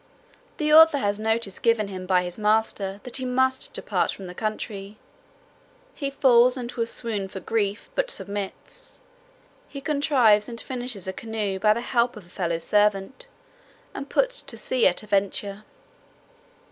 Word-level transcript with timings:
The 0.57 0.73
author 0.73 0.97
has 0.97 1.19
notice 1.19 1.59
given 1.59 1.87
him 1.87 2.07
by 2.07 2.23
his 2.23 2.39
master, 2.39 2.99
that 3.03 3.17
he 3.17 3.23
must 3.25 3.71
depart 3.75 4.11
from 4.11 4.25
the 4.25 4.33
country. 4.33 4.97
He 5.93 6.09
falls 6.09 6.57
into 6.57 6.81
a 6.81 6.87
swoon 6.87 7.27
for 7.27 7.39
grief; 7.39 7.87
but 7.93 8.09
submits. 8.09 8.97
He 9.67 9.79
contrives 9.79 10.49
and 10.49 10.59
finishes 10.59 11.07
a 11.07 11.13
canoe 11.13 11.59
by 11.59 11.75
the 11.75 11.81
help 11.81 12.17
of 12.17 12.25
a 12.25 12.29
fellow 12.29 12.57
servant, 12.57 13.27
and 13.93 14.09
puts 14.09 14.41
to 14.41 14.57
sea 14.57 14.87
at 14.87 15.03
a 15.03 15.05
venture. 15.05 15.65